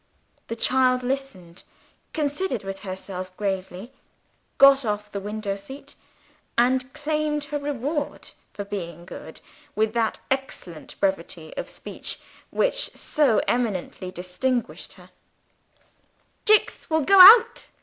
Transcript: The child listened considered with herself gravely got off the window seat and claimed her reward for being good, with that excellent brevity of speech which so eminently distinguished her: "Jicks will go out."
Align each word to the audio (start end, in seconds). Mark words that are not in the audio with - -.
The 0.47 0.55
child 0.55 1.03
listened 1.03 1.61
considered 2.11 2.63
with 2.63 2.79
herself 2.79 3.37
gravely 3.37 3.93
got 4.57 4.83
off 4.83 5.11
the 5.11 5.19
window 5.19 5.55
seat 5.55 5.93
and 6.57 6.91
claimed 6.93 7.43
her 7.43 7.59
reward 7.59 8.31
for 8.51 8.65
being 8.65 9.05
good, 9.05 9.41
with 9.75 9.93
that 9.93 10.17
excellent 10.31 10.99
brevity 10.99 11.55
of 11.55 11.69
speech 11.69 12.19
which 12.49 12.89
so 12.95 13.41
eminently 13.47 14.09
distinguished 14.09 14.93
her: 14.93 15.11
"Jicks 16.45 16.89
will 16.89 17.01
go 17.01 17.19
out." 17.19 17.67